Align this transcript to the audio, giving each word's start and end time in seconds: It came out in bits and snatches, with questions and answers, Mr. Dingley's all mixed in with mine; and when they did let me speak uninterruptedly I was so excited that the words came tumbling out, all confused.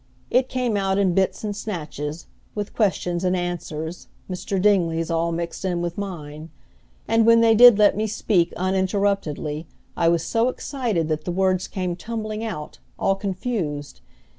It 0.31 0.49
came 0.49 0.75
out 0.77 0.97
in 0.97 1.13
bits 1.13 1.43
and 1.43 1.55
snatches, 1.55 2.25
with 2.55 2.73
questions 2.73 3.23
and 3.23 3.35
answers, 3.37 4.07
Mr. 4.27 4.59
Dingley's 4.59 5.11
all 5.11 5.31
mixed 5.31 5.63
in 5.63 5.79
with 5.79 5.95
mine; 5.95 6.49
and 7.07 7.23
when 7.23 7.41
they 7.41 7.53
did 7.53 7.77
let 7.77 7.95
me 7.95 8.07
speak 8.07 8.51
uninterruptedly 8.57 9.67
I 9.95 10.09
was 10.09 10.23
so 10.23 10.49
excited 10.49 11.07
that 11.09 11.23
the 11.25 11.31
words 11.31 11.67
came 11.67 11.95
tumbling 11.95 12.43
out, 12.43 12.79
all 12.97 13.13
confused. 13.13 14.01